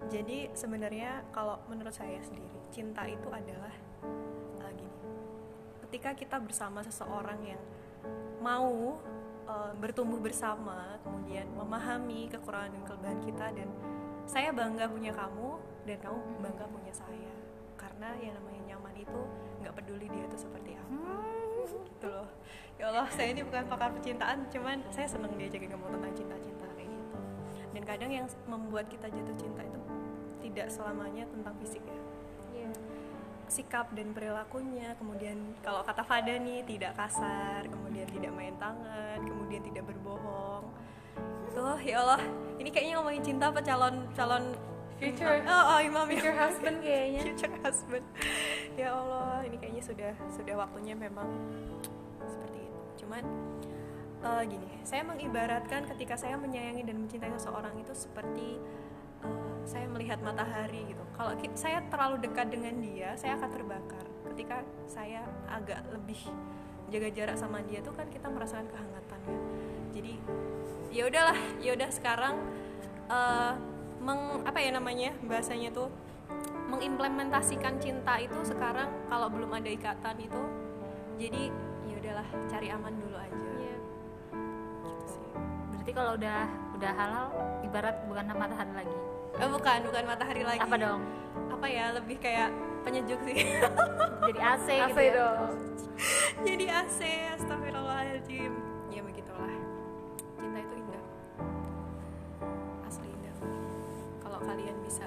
jadi 0.08 0.54
sebenarnya 0.54 1.26
kalau 1.34 1.60
menurut 1.68 1.92
saya 1.92 2.22
sendiri 2.22 2.58
cinta 2.72 3.04
itu 3.10 3.28
adalah 3.28 3.74
uh, 4.62 4.72
gini. 4.78 4.98
Ketika 5.88 6.14
kita 6.14 6.38
bersama 6.40 6.86
seseorang 6.86 7.40
yang 7.44 7.64
mau 8.40 9.02
uh, 9.50 9.74
bertumbuh 9.82 10.22
bersama, 10.22 11.02
kemudian 11.02 11.50
memahami 11.58 12.30
kekurangan 12.32 12.72
dan 12.78 12.84
kelebihan 12.86 13.20
kita 13.26 13.46
dan 13.52 13.70
saya 14.28 14.52
bangga 14.52 14.86
punya 14.92 15.12
kamu 15.16 15.60
dan 15.88 15.98
kamu 16.04 16.20
bangga 16.44 16.66
punya 16.70 16.94
saya. 16.94 17.34
Karena 17.98 18.14
yang 18.22 18.38
namanya 18.38 18.62
nyaman 18.70 18.94
itu 18.94 19.20
nggak 19.66 19.74
peduli 19.74 20.06
dia 20.06 20.24
itu 20.30 20.38
seperti 20.38 20.78
apa. 20.78 21.18
Gitu 21.66 22.08
loh. 22.14 22.30
Ya 22.78 22.94
Allah, 22.94 23.10
saya 23.10 23.34
ini 23.34 23.42
bukan 23.42 23.66
pakar 23.66 23.90
percintaan, 23.90 24.46
cuman 24.54 24.86
saya 24.94 25.10
seneng 25.10 25.34
diajakin 25.34 25.74
ngomong 25.74 25.98
tentang 25.98 26.14
cinta-cinta 26.14 26.70
kayak 26.78 26.94
gitu. 26.94 27.18
Dan 27.74 27.82
kadang 27.90 28.12
yang 28.14 28.30
membuat 28.46 28.86
kita 28.86 29.10
jatuh 29.10 29.34
cinta 29.34 29.66
itu 29.66 29.82
tidak 30.46 30.70
selamanya 30.70 31.26
tentang 31.26 31.54
fisik 31.58 31.82
ya 31.86 32.02
Iya. 32.58 32.70
sikap 33.46 33.94
dan 33.94 34.10
perilakunya 34.10 34.98
kemudian 34.98 35.38
kalau 35.62 35.86
kata 35.86 36.02
Fada 36.02 36.34
nih 36.34 36.66
tidak 36.66 36.98
kasar 36.98 37.62
kemudian 37.70 38.10
tidak 38.10 38.34
main 38.34 38.58
tangan 38.58 39.22
kemudian 39.22 39.62
tidak 39.62 39.86
berbohong 39.86 40.66
tuh 41.54 41.78
ya 41.86 42.02
Allah 42.02 42.22
ini 42.58 42.70
kayaknya 42.74 42.98
ngomongin 42.98 43.22
cinta 43.22 43.54
apa 43.54 43.62
calon 43.62 44.10
calon 44.18 44.58
Future- 44.98 45.46
oh, 45.46 45.64
oh 45.78 45.80
imam 45.80 46.06
Future 46.10 46.34
ya. 46.34 46.42
husband 46.50 46.78
kayaknya. 46.82 47.22
future 47.30 47.56
husband. 47.62 48.06
Ya 48.74 48.94
Allah 48.94 49.46
ini 49.46 49.56
kayaknya 49.62 49.84
sudah 49.86 50.12
sudah 50.34 50.56
waktunya 50.58 50.94
memang 50.98 51.30
seperti 52.26 52.60
itu. 52.66 52.82
Cuman 53.06 53.24
eh, 54.26 54.44
gini 54.50 54.70
saya 54.82 55.06
mengibaratkan 55.06 55.86
ketika 55.96 56.18
saya 56.18 56.34
menyayangi 56.42 56.82
dan 56.82 56.98
mencintai 56.98 57.30
seseorang 57.38 57.78
itu 57.78 57.94
seperti 57.94 58.58
eh, 59.22 59.54
saya 59.70 59.86
melihat 59.86 60.18
matahari 60.26 60.82
gitu. 60.90 61.04
Kalau 61.14 61.38
saya 61.54 61.86
terlalu 61.94 62.26
dekat 62.26 62.50
dengan 62.50 62.82
dia 62.82 63.14
saya 63.14 63.38
akan 63.38 63.50
terbakar. 63.54 64.06
Ketika 64.34 64.66
saya 64.90 65.22
agak 65.50 65.86
lebih 65.94 66.18
jaga 66.88 67.10
jarak 67.12 67.36
sama 67.36 67.60
dia 67.68 67.84
tuh 67.84 67.92
kan 67.92 68.08
kita 68.08 68.32
merasakan 68.32 68.68
kehangatannya 68.72 69.40
jadi 69.92 70.14
ya 70.88 71.04
udahlah 71.04 71.40
ya 71.60 71.76
udah 71.76 71.90
sekarang 71.92 72.36
eh, 73.12 73.54
meng 74.08 74.40
apa 74.48 74.56
ya 74.64 74.72
namanya 74.72 75.12
bahasanya 75.28 75.68
tuh 75.76 75.92
mengimplementasikan 76.72 77.76
cinta 77.84 78.16
itu 78.24 78.40
sekarang 78.48 78.88
kalau 79.12 79.28
belum 79.28 79.52
ada 79.52 79.68
ikatan 79.68 80.16
itu 80.24 80.42
jadi 81.20 81.52
ya 81.92 81.96
udahlah 82.00 82.28
cari 82.48 82.68
aman 82.72 82.94
dulu 82.96 83.18
aja. 83.20 83.36
Iya. 83.60 83.78
gitu 84.88 85.06
sih 85.12 85.28
berarti 85.76 85.92
kalau 85.92 86.12
udah 86.16 86.40
udah 86.80 86.92
halal 86.96 87.28
ibarat 87.68 87.96
bukan 88.08 88.24
matahari 88.32 88.74
lagi? 88.86 88.98
Eh, 89.38 89.50
bukan 89.50 89.80
bukan 89.86 90.04
matahari 90.08 90.44
lagi. 90.46 90.62
Apa 90.64 90.76
dong? 90.80 91.02
Apa 91.52 91.66
ya 91.68 91.86
lebih 91.94 92.18
kayak 92.22 92.50
penyejuk 92.86 93.20
sih. 93.28 93.38
Jadi 94.30 94.40
AC, 94.40 94.68
AC 94.72 94.88
gitu 94.94 95.02
ya? 95.04 95.14
Dong. 95.20 95.40
jadi 96.46 96.66
AC 96.70 97.00
astagfirullahaladzim 97.38 98.77
kalian 104.58 104.74
bisa 104.82 105.06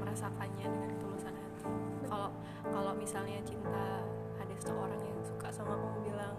merasakannya 0.00 0.64
dengan 0.64 0.88
ketulusan 0.96 1.36
hati. 1.36 1.68
Kalau 2.08 2.32
kalau 2.64 2.92
misalnya 2.96 3.36
cinta 3.44 4.00
ada 4.40 4.54
seseorang 4.56 4.96
yang 5.04 5.20
suka 5.20 5.52
sama 5.52 5.76
kamu 5.76 6.08
bilang 6.08 6.32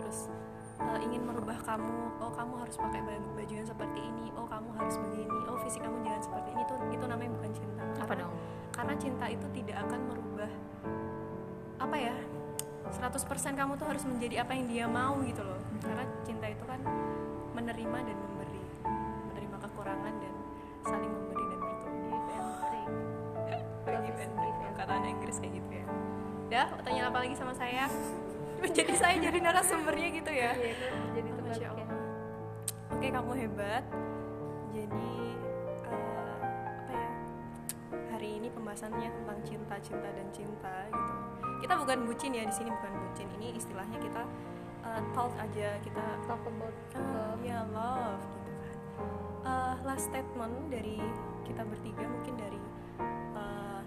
terus 0.00 0.32
eh, 0.80 0.98
ingin 1.04 1.28
merubah 1.28 1.60
kamu 1.60 1.92
oh 2.16 2.32
kamu 2.32 2.64
harus 2.64 2.80
pakai 2.80 3.04
baju, 3.04 3.28
baju 3.36 3.52
yang 3.52 3.68
seperti 3.68 4.00
ini 4.00 4.32
oh 4.32 4.48
kamu 4.48 4.72
harus 4.72 4.96
begini 5.04 5.38
oh 5.52 5.60
fisik 5.60 5.84
kamu 5.84 6.00
jangan 6.00 6.22
seperti 6.24 6.48
ini 6.56 6.60
itu 6.64 6.74
itu 6.96 7.04
namanya 7.04 7.30
bukan 7.36 7.50
cinta. 7.52 7.82
Apa 7.84 7.92
Karena- 8.08 8.24
dong? 8.24 8.34
karena 8.72 8.94
cinta 8.96 9.26
itu 9.28 9.46
tidak 9.52 9.84
akan 9.84 10.00
merubah 10.08 10.48
apa 11.76 11.96
ya 12.00 12.16
100% 12.88 13.20
kamu 13.52 13.76
tuh 13.76 13.84
harus 13.84 14.04
menjadi 14.08 14.48
apa 14.48 14.56
yang 14.56 14.64
dia 14.64 14.84
mau 14.88 15.20
gitu 15.28 15.44
loh. 15.44 15.60
Karena 15.84 16.08
cinta 16.24 16.48
itu 16.48 16.64
kan 16.64 16.80
menerima 17.52 17.98
dan 18.00 18.16
mau 26.68 26.80
tanya 26.80 27.02
apa 27.06 27.18
lagi 27.20 27.34
sama 27.34 27.52
saya 27.52 27.84
jadi 28.76 28.94
saya 28.94 29.16
jadi 29.18 29.38
narasumbernya 29.38 30.08
gitu 30.14 30.30
ya 30.30 30.50
Iya, 30.54 30.70
itu 30.70 30.86
jadi 31.12 31.28
Oh, 31.32 31.44
Masya 31.44 31.60
ya. 31.60 31.70
Allah. 31.74 31.88
Oke 32.88 33.06
kamu 33.08 33.32
hebat. 33.36 33.84
Jadi 34.70 35.10
eh, 35.84 36.40
apa 36.78 36.92
ya? 36.92 37.08
Hari 38.08 38.28
ini 38.38 38.48
pembahasannya 38.48 39.08
tentang 39.10 39.38
cinta, 39.42 39.74
cinta 39.80 40.08
dan 40.08 40.26
cinta 40.30 40.74
gitu. 40.88 41.14
Kita 41.60 41.74
bukan 41.76 41.98
bucin 42.06 42.32
ya 42.32 42.42
di 42.42 42.54
sini 42.54 42.70
bukan 42.70 42.92
bucin. 43.02 43.28
Ini 43.36 43.52
istilahnya 43.52 43.98
kita 43.98 44.22
eh, 44.82 45.02
talk 45.12 45.32
aja 45.36 45.76
kita 45.82 46.04
Talk 46.24 46.40
about 46.42 46.76
eh, 46.94 47.02
love. 47.02 47.42
ya 47.42 47.60
love 47.68 48.22
gitu 48.32 48.52
kan. 48.54 48.76
Eh, 49.42 49.74
last 49.82 50.06
statement 50.06 50.56
dari 50.70 50.96
kita 51.42 51.66
bertiga 51.66 52.04
mungkin 52.06 52.34
dari 52.38 52.60
eh, 53.34 53.80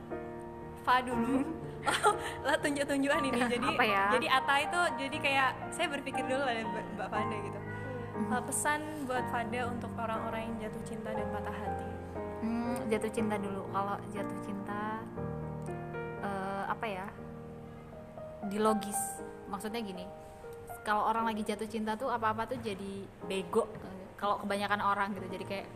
Fa 0.83 1.01
dulu. 1.01 1.39
Lah 2.47 2.57
tunjuk-tunjukan 2.59 3.21
ini. 3.25 3.39
Jadi 3.45 3.67
Apa 3.67 3.83
ya? 3.85 4.03
jadi 4.17 4.27
Ata 4.29 4.55
itu 4.61 4.79
jadi 5.05 5.17
kayak 5.21 5.49
saya 5.71 5.87
berpikir 5.89 6.23
dulu 6.25 6.43
ada 6.43 6.61
Mbak 6.65 7.09
Fanda 7.09 7.37
gitu. 7.41 7.59
Uh, 8.15 8.41
pesan 8.47 8.81
buat 9.03 9.25
Fada 9.27 9.61
untuk 9.67 9.91
orang-orang 9.99 10.47
yang 10.47 10.55
jatuh 10.67 10.83
cinta 10.87 11.09
dan 11.11 11.27
patah 11.35 11.51
hati. 11.51 11.89
Hmm, 12.45 12.77
jatuh 12.87 13.11
cinta 13.11 13.35
dulu. 13.35 13.67
Kalau 13.75 13.95
jatuh 14.13 14.39
cinta, 14.45 15.03
eh, 16.23 16.63
apa 16.69 16.85
ya? 16.87 17.05
Di 18.47 18.57
logis. 18.61 19.19
Maksudnya 19.51 19.83
gini, 19.83 20.05
kalau 20.85 21.09
orang 21.09 21.27
lagi 21.27 21.43
jatuh 21.43 21.67
cinta 21.67 21.97
tuh 21.99 22.07
apa-apa 22.07 22.55
tuh 22.55 22.57
jadi 22.61 23.03
bego. 23.25 23.67
Kalau 24.15 24.39
kebanyakan 24.39 24.79
orang 24.79 25.11
gitu, 25.17 25.27
jadi 25.27 25.45
kayak 25.45 25.67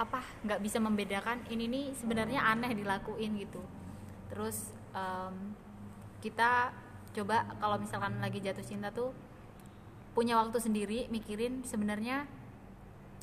apa? 0.00 0.20
Nggak 0.42 0.60
bisa 0.64 0.78
membedakan 0.82 1.38
ini 1.52 1.64
nih 1.70 1.86
sebenarnya 1.94 2.40
aneh 2.42 2.72
dilakuin 2.74 3.36
gitu. 3.40 3.62
Terus 4.30 4.72
em, 4.92 5.54
kita 6.20 6.72
coba 7.16 7.48
kalau 7.62 7.76
misalkan 7.80 8.20
lagi 8.20 8.42
jatuh 8.44 8.64
cinta 8.64 8.92
tuh 8.92 9.16
punya 10.12 10.36
waktu 10.40 10.56
sendiri 10.60 11.08
mikirin 11.12 11.64
sebenarnya 11.64 12.24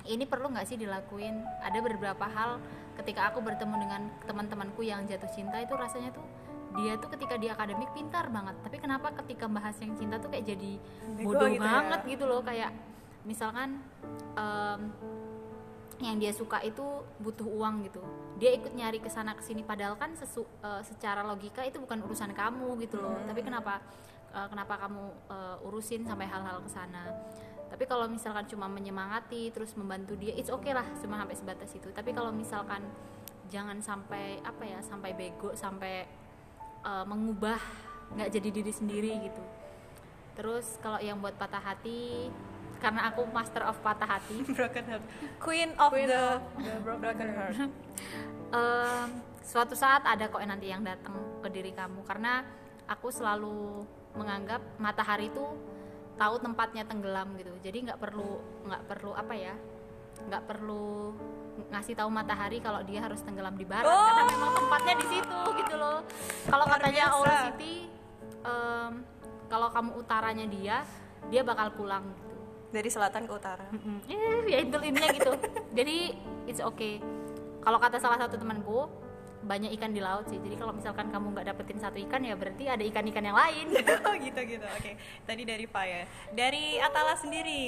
ini 0.06 0.26
perlu 0.28 0.52
nggak 0.52 0.68
sih 0.68 0.78
dilakuin? 0.78 1.42
Ada 1.64 1.80
beberapa 1.80 2.26
hal 2.28 2.60
ketika 3.00 3.34
aku 3.34 3.42
bertemu 3.42 3.76
dengan 3.80 4.02
teman-temanku 4.28 4.84
yang 4.86 5.08
jatuh 5.08 5.30
cinta 5.32 5.58
itu 5.58 5.74
rasanya 5.74 6.14
tuh 6.14 6.26
dia 6.74 6.98
tuh 6.98 7.10
ketika 7.14 7.38
di 7.38 7.48
akademik 7.48 7.94
pintar 7.94 8.28
banget. 8.34 8.58
Tapi 8.66 8.78
kenapa 8.82 9.14
ketika 9.24 9.46
bahas 9.46 9.78
yang 9.80 9.94
cinta 9.94 10.18
tuh 10.18 10.34
kayak 10.34 10.58
jadi 10.58 10.74
bodoh 11.22 11.48
gitu 11.50 11.62
ya. 11.62 11.62
banget 11.62 12.02
gitu 12.10 12.26
loh? 12.26 12.42
Kayak 12.42 12.74
misalkan 13.24 13.80
em, 14.36 14.82
yang 16.04 16.18
dia 16.20 16.34
suka 16.36 16.60
itu 16.66 16.84
butuh 17.22 17.48
uang 17.48 17.88
gitu 17.88 18.02
dia 18.44 18.60
ikut 18.60 18.76
nyari 18.76 19.00
ke 19.00 19.08
sana 19.08 19.32
ke 19.32 19.40
sini 19.40 19.64
padahal 19.64 19.96
kan 19.96 20.12
sesu, 20.20 20.44
eh, 20.44 20.84
secara 20.84 21.24
logika 21.24 21.64
itu 21.64 21.80
bukan 21.80 22.04
urusan 22.04 22.36
kamu 22.36 22.76
gitu 22.84 23.00
loh. 23.00 23.16
Tapi 23.24 23.40
kenapa 23.40 23.80
eh, 24.36 24.48
kenapa 24.52 24.84
kamu 24.84 25.04
eh, 25.32 25.68
urusin 25.72 26.04
sampai 26.04 26.28
hal-hal 26.28 26.60
ke 26.60 26.68
sana? 26.68 27.08
Tapi 27.72 27.88
kalau 27.88 28.12
misalkan 28.12 28.44
cuma 28.52 28.68
menyemangati 28.68 29.48
terus 29.56 29.80
membantu 29.80 30.20
dia 30.20 30.36
it's 30.36 30.52
okay 30.52 30.76
lah 30.76 30.84
cuma 31.00 31.16
sampai 31.24 31.40
sebatas 31.40 31.72
itu. 31.72 31.88
Tapi 31.96 32.12
kalau 32.12 32.36
misalkan 32.36 32.84
jangan 33.48 33.80
sampai 33.80 34.44
apa 34.44 34.64
ya 34.68 34.84
sampai 34.84 35.16
bego 35.16 35.56
sampai 35.56 36.04
eh, 36.84 37.06
mengubah 37.08 37.64
nggak 38.20 38.28
jadi 38.28 38.50
diri 38.52 38.74
sendiri 38.76 39.12
gitu. 39.24 39.44
Terus 40.36 40.84
kalau 40.84 41.00
yang 41.00 41.24
buat 41.24 41.40
patah 41.40 41.64
hati 41.64 42.28
karena 42.84 43.08
aku 43.08 43.24
master 43.32 43.64
of 43.64 43.80
patah 43.80 44.20
hati 44.20 44.44
broken 44.60 44.84
heart. 44.92 45.04
Queen 45.40 45.72
of 45.80 45.90
Queen 45.96 46.12
the, 46.12 46.24
of 46.36 46.44
the 46.60 46.76
broken 46.84 47.30
heart. 47.32 47.56
Em, 48.52 49.08
suatu 49.42 49.74
saat 49.74 50.04
ada 50.04 50.28
kok 50.28 50.44
nanti 50.44 50.68
yang 50.68 50.84
datang 50.84 51.16
ke 51.40 51.48
diri 51.48 51.72
kamu 51.72 52.04
karena 52.04 52.44
aku 52.86 53.08
selalu 53.08 53.88
menganggap 54.14 54.60
matahari 54.78 55.32
itu 55.32 55.42
tahu 56.14 56.36
tempatnya 56.38 56.86
tenggelam 56.86 57.34
gitu 57.40 57.50
jadi 57.64 57.90
nggak 57.90 58.00
perlu 58.00 58.38
nggak 58.70 58.84
perlu 58.86 59.12
apa 59.18 59.34
ya 59.34 59.56
nggak 60.30 60.44
perlu 60.46 61.10
ngasih 61.74 61.98
tahu 61.98 62.10
matahari 62.14 62.62
kalau 62.62 62.86
dia 62.86 63.02
harus 63.02 63.26
tenggelam 63.26 63.58
di 63.58 63.66
barat 63.66 63.90
Oh. 63.90 63.98
karena 64.14 64.24
memang 64.30 64.52
tempatnya 64.54 64.94
di 65.02 65.08
situ 65.10 65.40
gitu 65.58 65.76
loh 65.80 66.00
kalau 66.46 66.66
katanya. 66.70 67.04
Owl 67.18 67.26
City 67.50 67.76
em, 68.46 68.92
kalau 69.50 69.68
kamu 69.74 69.92
utaranya 69.98 70.46
dia 70.46 70.78
dia 71.34 71.42
bakal 71.42 71.74
pulang 71.74 72.06
Dari 72.74 72.90
selatan 72.90 73.30
ke 73.30 73.34
utara. 73.38 73.70
Mm-mm. 73.70 74.10
Eh, 74.10 74.50
ya 74.50 74.58
itu 74.66 74.78
intinya 74.82 75.10
gitu 75.14 75.32
jadi 75.78 76.18
it's 76.50 76.60
okay 76.60 76.98
kalau 77.64 77.80
kata 77.80 77.96
salah 78.02 78.20
satu 78.20 78.36
temanku 78.36 78.92
banyak 79.44 79.76
ikan 79.76 79.92
di 79.92 80.00
laut 80.00 80.24
sih 80.32 80.40
jadi 80.40 80.56
kalau 80.56 80.72
misalkan 80.72 81.12
kamu 81.12 81.36
nggak 81.36 81.48
dapetin 81.52 81.80
satu 81.80 82.00
ikan 82.08 82.24
ya 82.24 82.36
berarti 82.40 82.64
ada 82.72 82.84
ikan-ikan 82.84 83.24
yang 83.28 83.36
lain 83.36 83.68
oh 84.08 84.16
gitu 84.16 84.42
gitu. 84.48 84.68
Oke. 84.80 84.96
Tadi 85.28 85.44
dari 85.44 85.66
Fa 85.68 85.84
ya. 85.84 86.08
Dari 86.32 86.80
Atala 86.80 87.14
sendiri. 87.20 87.64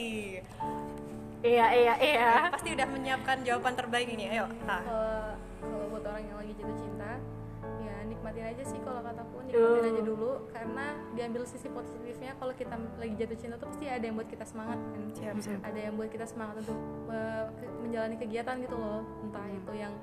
iya 1.45 1.67
iya 1.77 1.93
iya 2.00 2.27
Pasti 2.50 2.74
udah 2.74 2.88
menyiapkan 2.89 3.43
jawaban 3.43 3.75
terbaik 3.75 4.07
ini. 4.07 4.31
Ayo. 4.31 4.47
Ah. 4.65 4.81
kalau 4.81 5.12
kalau 5.62 5.85
buat 5.91 6.03
orang 6.07 6.24
yang 6.24 6.38
lagi 6.39 6.53
jatuh 6.57 6.75
cinta 6.79 6.84
nikmatin 8.35 8.51
aja 8.51 8.63
sih 8.67 8.79
kalau 8.83 8.99
kataku 8.99 9.35
nikmatin 9.47 9.79
Tuh. 9.79 9.91
aja 9.95 10.01
dulu. 10.03 10.31
Karena 10.51 10.85
diambil 11.15 11.41
sisi 11.47 11.67
positifnya 11.71 12.35
kalau 12.35 12.51
kita 12.51 12.75
lagi 12.99 13.15
jatuh 13.15 13.37
cinta 13.39 13.55
tuh 13.55 13.67
pasti 13.71 13.85
ada 13.87 14.03
yang 14.03 14.15
buat 14.19 14.27
kita 14.27 14.45
semangat 14.45 14.79
kan. 14.83 15.03
Siap, 15.15 15.35
siap. 15.39 15.59
ada 15.63 15.79
yang 15.79 15.93
buat 15.95 16.09
kita 16.11 16.25
semangat 16.27 16.55
untuk 16.67 16.77
uh, 17.07 17.47
menjalani 17.79 18.15
kegiatan 18.19 18.55
gitu 18.59 18.75
loh. 18.75 19.01
Entah 19.23 19.47
itu 19.47 19.71
yang 19.79 19.93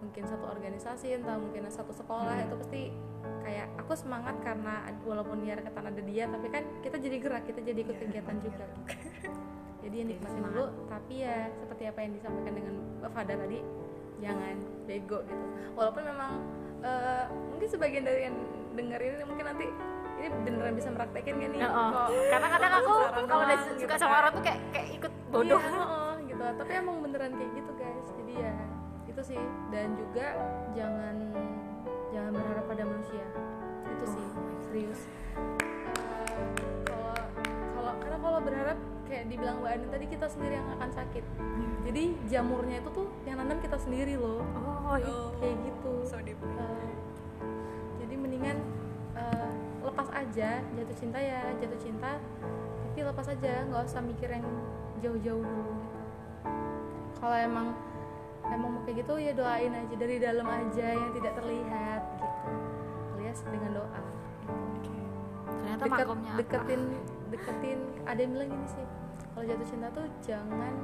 mungkin 0.00 0.24
satu 0.24 0.48
organisasi 0.48 1.20
entah 1.20 1.36
mungkin 1.36 1.68
satu 1.68 1.92
sekolah 1.92 2.32
itu 2.40 2.56
pasti 2.56 2.82
kayak 3.44 3.68
aku 3.76 3.92
semangat 3.92 4.32
karena 4.40 4.88
walaupun 5.04 5.44
di 5.44 5.52
reketan 5.52 5.92
ada 5.92 6.00
dia 6.00 6.24
tapi 6.24 6.48
kan 6.48 6.64
kita 6.80 6.96
jadi 6.96 7.20
gerak 7.20 7.44
kita 7.44 7.60
jadi 7.60 7.84
ikut 7.84 7.96
Iya, 8.00 8.02
kegiatan 8.08 8.36
juga. 8.40 8.64
Jadi 9.84 9.96
ya 10.00 10.04
nikmatin 10.08 10.40
dulu. 10.40 10.64
tapi 10.88 11.14
ya 11.20 11.52
seperti 11.52 11.84
apa 11.88 11.98
yang 12.00 12.12
disampaikan 12.16 12.54
dengan 12.56 12.74
Fada 13.12 13.34
tadi 13.36 13.58
jangan 14.24 14.56
bego 14.88 15.18
gitu. 15.28 15.46
Walaupun 15.76 16.02
memang 16.08 16.32
eh, 16.80 17.24
mungkin 17.30 17.68
sebagian 17.68 18.04
dari 18.04 18.20
yang 18.30 18.36
denger 18.76 19.00
ini 19.00 19.24
mungkin 19.26 19.46
nanti 19.50 19.66
ini 20.20 20.28
beneran 20.44 20.74
bisa 20.76 20.88
meraktekin 20.92 21.40
gak 21.40 21.50
nih? 21.56 21.60
Oh, 21.64 21.72
oh. 21.72 21.90
Kok 21.90 22.08
karena 22.28 22.48
kadang 22.52 22.72
aku 22.76 22.92
kalau 23.24 23.42
udah 23.48 23.58
suka 23.64 23.76
gitu 23.80 23.92
sama 23.96 24.12
kan. 24.12 24.20
orang 24.20 24.32
tuh 24.36 24.42
kayak 24.44 24.60
kayak 24.68 24.88
ikut 25.00 25.12
bodoh. 25.32 25.60
Iya, 25.60 25.70
heeh, 25.72 26.12
gitu. 26.28 26.44
Tapi 26.60 26.72
emang 26.76 26.96
beneran 27.00 27.32
kayak 27.40 27.52
gitu 27.56 27.72
guys. 27.80 28.06
Jadi 28.20 28.32
ya 28.36 28.52
itu 29.08 29.22
sih. 29.24 29.40
Dan 29.72 29.88
juga 29.96 30.26
jangan 30.76 31.16
jangan 32.12 32.32
berharap 32.36 32.64
pada 32.68 32.82
manusia. 32.84 33.24
Itu 33.88 34.04
sih 34.12 34.26
serius. 34.68 35.00
Eh, 35.40 36.44
kalau 36.84 37.16
kalau 37.72 37.92
karena 37.96 38.18
kalau 38.20 38.38
berharap 38.44 38.78
kayak 39.10 39.26
dibilang 39.26 39.58
Mbak 39.58 39.72
Anin 39.74 39.88
tadi 39.90 40.06
kita 40.06 40.26
sendiri 40.30 40.54
yang 40.54 40.68
akan 40.78 40.90
sakit. 40.94 41.24
Jadi 41.90 42.02
jamurnya 42.30 42.76
itu 42.78 42.90
tuh 42.94 43.06
yang 43.26 43.42
nanam 43.42 43.58
kita 43.58 43.74
sendiri 43.74 44.14
loh. 44.14 44.46
Oh 44.86 44.94
iya. 44.94 45.10
Oh, 45.10 45.34
kayak 45.42 45.56
gitu. 45.66 45.92
So 46.06 46.22
deep. 46.22 46.38
Eh, 46.38 46.90
jadi 48.06 48.14
mendingan 48.14 48.58
eh, 49.18 49.50
lepas 49.82 50.08
aja 50.14 50.62
jatuh 50.62 50.96
cinta 50.96 51.18
ya 51.18 51.42
jatuh 51.58 51.80
cinta 51.82 52.22
tapi 52.90 53.06
lepas 53.06 53.26
aja 53.30 53.52
nggak 53.70 53.82
usah 53.86 54.02
mikir 54.02 54.30
yang 54.30 54.46
jauh-jauh 55.02 55.42
dulu. 55.42 55.74
Gitu 55.74 55.98
kalau 57.20 57.36
emang 57.36 57.68
emang 58.48 58.70
mau 58.72 58.82
kayak 58.88 59.04
gitu 59.04 59.12
ya 59.20 59.32
doain 59.36 59.70
aja 59.74 59.94
dari 59.94 60.16
dalam 60.16 60.46
aja 60.48 60.86
yang 60.96 61.10
tidak 61.12 61.32
terlihat 61.36 62.02
gitu. 62.16 62.50
Alias 63.18 63.40
dengan 63.46 63.70
doa. 63.76 64.00
Ternyata 65.60 65.84
Deket, 65.84 65.98
makomnya 66.00 66.32
deketin 66.40 66.82
deketin 67.30 67.78
ada 68.08 68.18
yang 68.18 68.32
bilang 68.34 68.48
gini 68.50 68.66
sih 68.72 68.86
kalau 69.40 69.56
jatuh 69.56 69.68
cinta 69.72 69.88
tuh 69.88 70.04
jangan 70.20 70.74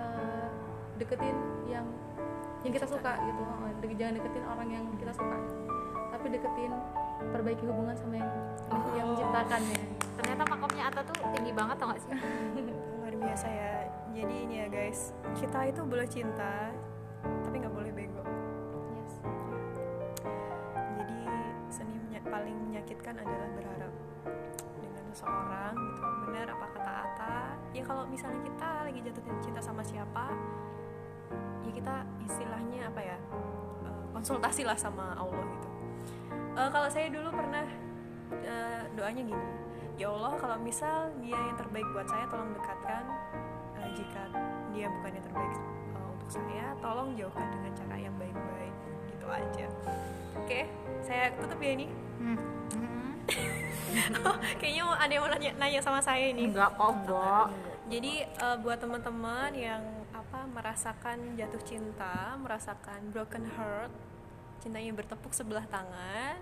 eh, 0.00 0.48
deketin 0.96 1.36
yang 1.68 1.84
yang 2.64 2.72
kita 2.72 2.88
suka 2.88 3.20
gitu. 3.20 3.42
Oh, 3.44 3.68
de- 3.84 3.98
jangan 4.00 4.16
deketin 4.16 4.44
orang 4.48 4.68
yang 4.72 4.84
kita 4.96 5.12
suka. 5.12 5.36
Tapi 6.16 6.32
deketin 6.32 6.72
perbaiki 7.36 7.68
hubungan 7.68 7.92
sama 7.92 8.16
yang 8.16 8.32
yang 8.96 9.12
menciptakannya. 9.12 9.80
Ternyata 10.16 10.42
makomnya 10.48 10.88
Ata 10.88 11.04
tuh 11.04 11.20
tinggi 11.36 11.52
banget 11.52 11.76
tau 11.76 11.92
gak 11.92 12.00
sih? 12.00 12.16
Luar 12.96 13.12
biasa 13.12 13.44
ya. 13.44 13.92
Jadi 14.16 14.34
ini 14.40 14.54
ya 14.56 14.66
guys. 14.72 15.12
Kita 15.36 15.68
itu 15.68 15.84
boleh 15.84 16.08
cinta 16.08 16.72
tapi 17.44 17.60
nggak 17.60 17.76
boleh 17.76 17.92
bego. 17.92 18.24
Yes. 18.96 19.12
Jadi 20.96 21.20
seni 21.68 21.92
menya- 21.92 22.24
paling 22.24 22.56
menyakitkan 22.72 23.20
adalah 23.20 23.52
berharap 23.52 23.92
dengan 24.80 25.04
seseorang 25.12 25.76
gitu. 25.76 26.02
Benar 26.24 26.46
apa 26.56 26.66
kata 26.72 26.92
Ata 27.04 27.36
ya 27.76 27.82
kalau 27.84 28.04
misalnya 28.08 28.40
kita 28.44 28.68
lagi 28.88 29.00
jatuh 29.04 29.22
cinta 29.44 29.60
sama 29.60 29.82
siapa 29.84 30.32
ya 31.64 31.70
kita 31.70 31.94
istilahnya 32.24 32.88
apa 32.88 33.00
ya 33.04 33.16
eh, 33.84 34.02
konsultasi 34.16 34.64
lah 34.64 34.76
sama 34.76 35.12
Allah 35.16 35.44
gitu. 35.44 35.68
Eh, 36.58 36.68
kalau 36.72 36.88
saya 36.88 37.12
dulu 37.12 37.28
pernah 37.32 37.66
eh, 38.32 38.82
doanya 38.96 39.22
gini. 39.22 39.46
Ya 39.98 40.14
Allah 40.14 40.38
kalau 40.38 40.56
misal 40.62 41.10
dia 41.18 41.34
yang 41.34 41.58
terbaik 41.58 41.86
buat 41.90 42.06
saya 42.06 42.30
tolong 42.30 42.54
dekatkan 42.54 43.02
Eh, 43.78 43.90
jika 43.94 44.22
dia 44.74 44.86
bukan 44.90 45.10
yang 45.14 45.24
terbaik 45.24 45.54
eh, 45.94 46.06
untuk 46.10 46.28
saya 46.28 46.66
tolong 46.82 47.14
jauhkan 47.14 47.46
dengan 47.46 47.72
cara 47.78 47.96
yang 47.96 48.14
baik-baik 48.18 48.74
gitu 49.14 49.26
aja. 49.30 49.66
Oke 50.38 50.60
saya 51.02 51.30
tutup 51.38 51.58
ya 51.62 51.70
ini. 51.78 51.86
Hmm. 52.18 52.38
Hmm. 53.28 54.40
kayaknya 54.60 54.84
ada 54.96 55.12
yang 55.12 55.22
mau 55.24 55.30
nanya, 55.32 55.52
nanya 55.60 55.80
sama 55.84 56.00
saya 56.00 56.32
ini 56.32 56.48
enggak 56.48 56.72
kok 56.76 56.92
enggak 56.92 57.52
jadi 57.88 58.28
eh, 58.28 58.56
buat 58.60 58.78
teman-teman 58.84 59.50
yang 59.56 59.80
apa 60.12 60.44
merasakan 60.44 61.40
jatuh 61.40 61.62
cinta, 61.64 62.36
merasakan 62.36 63.00
broken 63.08 63.48
heart, 63.56 63.88
cintanya 64.60 64.92
bertepuk 64.92 65.32
sebelah 65.32 65.64
tangan, 65.72 66.36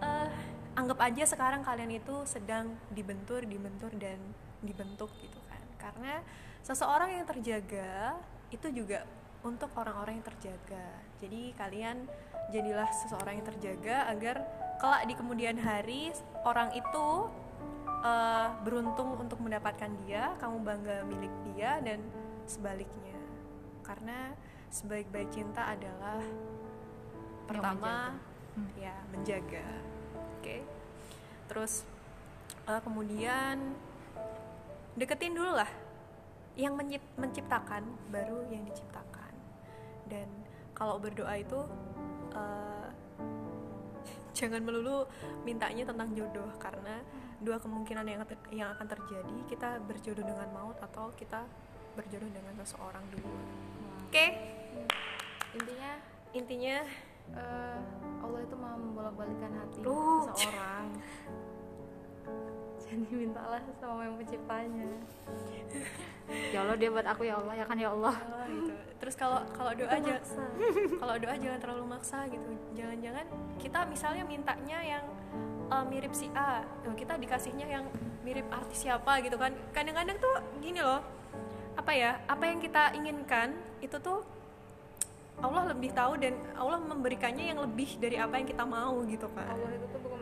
eh, 0.00 0.28
anggap 0.72 0.98
aja 1.04 1.28
sekarang 1.28 1.60
kalian 1.60 2.00
itu 2.00 2.24
sedang 2.24 2.80
dibentur, 2.88 3.44
dibentur 3.44 3.92
dan 4.00 4.16
dibentuk 4.64 5.12
gitu 5.20 5.36
kan. 5.52 5.60
Karena 5.76 6.24
seseorang 6.64 7.12
yang 7.12 7.28
terjaga 7.28 8.16
itu 8.48 8.72
juga 8.72 9.04
untuk 9.44 9.68
orang-orang 9.76 10.16
yang 10.16 10.26
terjaga. 10.32 10.88
Jadi 11.18 11.52
kalian 11.58 12.06
jadilah 12.54 12.88
seseorang 13.04 13.42
yang 13.42 13.46
terjaga 13.46 13.96
agar 14.08 14.36
kelak 14.78 15.02
di 15.10 15.14
kemudian 15.18 15.58
hari 15.58 16.14
orang 16.46 16.70
itu 16.72 17.06
eh, 18.06 18.48
beruntung 18.62 19.18
untuk 19.18 19.42
mendapatkan 19.42 19.90
dia, 20.06 20.38
kamu 20.38 20.56
bangga 20.62 20.96
milik 21.04 21.34
dia 21.52 21.82
dan 21.82 22.00
sebaliknya. 22.46 23.18
Karena 23.82 24.32
sebaik-baik 24.70 25.32
cinta 25.32 25.64
adalah 25.74 26.20
pertama 27.48 28.14
ya 28.76 28.94
menjaga. 29.10 29.66
Oke. 30.38 30.62
Terus 31.50 31.82
eh, 32.70 32.80
kemudian 32.80 33.74
deketin 34.94 35.34
dulu 35.34 35.58
lah 35.58 35.70
yang 36.58 36.74
mencip- 36.74 37.14
menciptakan 37.18 37.86
baru 38.10 38.46
yang 38.50 38.66
diciptakan. 38.66 39.34
Dan 40.08 40.47
kalau 40.78 41.02
berdoa 41.02 41.34
itu 41.34 41.60
eh, 42.32 42.88
jangan 44.38 44.62
melulu 44.62 45.02
mintanya 45.42 45.82
tentang 45.82 46.14
jodoh 46.14 46.46
karena 46.62 47.02
dua 47.42 47.58
kemungkinan 47.58 48.06
yang 48.06 48.22
yang 48.54 48.70
akan 48.78 48.86
terjadi 48.86 49.36
kita 49.50 49.82
berjodoh 49.82 50.22
dengan 50.22 50.48
maut 50.54 50.78
atau 50.78 51.10
kita 51.18 51.42
berjodoh 51.98 52.30
dengan 52.30 52.54
seseorang 52.62 53.02
dulu. 53.10 53.26
Oke, 54.06 54.26
intinya 55.58 55.92
intinya 56.30 56.76
eh, 57.34 57.80
Allah 58.22 58.40
itu 58.46 58.54
mau 58.54 58.78
membolak-balikan 58.78 59.50
hati 59.58 59.82
Uh. 59.82 60.30
seseorang 60.30 60.86
jadi 62.88 63.04
mintalah 63.12 63.60
sama 63.76 64.08
yang 64.08 64.16
penciptanya 64.16 64.88
ya 66.52 66.58
Allah 66.64 66.76
dia 66.76 66.88
buat 66.88 67.06
aku 67.08 67.22
ya 67.28 67.40
Allah 67.40 67.54
ya 67.56 67.64
kan 67.64 67.76
ya 67.76 67.88
Allah 67.92 68.16
oh, 68.16 68.44
gitu. 68.48 68.72
Terus 68.98 69.14
kalau 69.14 69.40
kalau 69.54 69.72
doa 69.78 69.88
aja 69.94 70.18
kalau 71.00 71.14
doa 71.16 71.34
jangan 71.38 71.58
terlalu 71.62 71.84
maksa 71.86 72.26
gitu. 72.26 72.50
Jangan-jangan 72.74 73.26
kita 73.62 73.86
misalnya 73.86 74.24
mintanya 74.26 74.78
yang 74.82 75.04
uh, 75.70 75.84
mirip 75.86 76.12
si 76.12 76.26
A, 76.34 76.66
Tuh, 76.82 76.92
kita 76.98 77.14
dikasihnya 77.14 77.66
yang 77.70 77.84
mirip 78.26 78.44
artis 78.50 78.84
siapa 78.84 79.22
gitu 79.22 79.38
kan. 79.38 79.54
Kadang-kadang 79.70 80.18
tuh 80.18 80.34
gini 80.58 80.82
loh. 80.82 81.00
Apa 81.78 81.94
ya? 81.94 82.18
Apa 82.26 82.50
yang 82.50 82.58
kita 82.58 82.90
inginkan 82.98 83.54
itu 83.78 83.96
tuh 84.02 84.26
Allah 85.38 85.70
lebih 85.70 85.94
tahu 85.94 86.18
dan 86.18 86.34
Allah 86.58 86.82
memberikannya 86.82 87.54
yang 87.54 87.62
lebih 87.62 88.02
dari 88.02 88.18
apa 88.18 88.42
yang 88.42 88.50
kita 88.50 88.66
mau 88.66 88.98
gitu 89.06 89.30
kan. 89.30 89.46
Allah 89.46 89.78
itu 89.78 89.86
tuh 89.94 90.00
bukan 90.02 90.20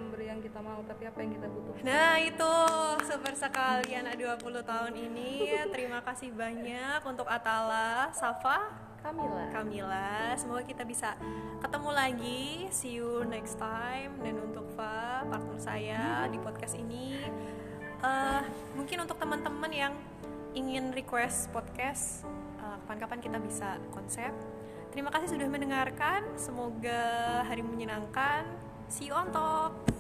kita 0.57 0.65
mau 0.65 0.81
tapi 0.89 1.05
apa 1.05 1.19
yang 1.21 1.37
kita 1.37 1.49
butuhkan? 1.53 1.85
Nah 1.85 2.17
itu 2.17 2.55
super 3.05 3.37
sekali 3.37 3.93
anak 3.93 4.17
20 4.17 4.65
tahun 4.65 4.93
ini. 4.97 5.53
Terima 5.69 6.01
kasih 6.01 6.33
banyak 6.33 7.05
untuk 7.05 7.29
Atala, 7.29 8.09
Safa, 8.17 8.73
Kamila. 9.05 9.53
Kamila. 9.53 10.33
Semoga 10.41 10.65
kita 10.65 10.89
bisa 10.89 11.13
ketemu 11.61 11.91
lagi. 11.93 12.45
See 12.73 12.97
you 12.97 13.29
next 13.29 13.61
time. 13.61 14.17
Dan 14.25 14.41
untuk 14.41 14.65
Fa, 14.73 15.29
partner 15.29 15.61
saya 15.61 16.25
di 16.33 16.41
podcast 16.41 16.81
ini 16.81 17.21
eh, 18.01 18.43
Mungkin 18.81 19.05
untuk 19.05 19.21
teman-teman 19.21 19.69
yang 19.69 19.93
ingin 20.57 20.89
request 20.97 21.53
podcast 21.53 22.25
eh, 22.65 22.77
Kapan-kapan 22.89 23.21
kita 23.21 23.37
bisa 23.45 23.77
konsep. 23.93 24.33
Terima 24.89 25.13
kasih 25.13 25.37
sudah 25.37 25.53
mendengarkan. 25.53 26.25
Semoga 26.41 27.45
hari 27.45 27.61
menyenangkan. 27.61 28.49
See 28.89 29.13
you 29.13 29.17
on 29.21 29.29
top 29.37 29.96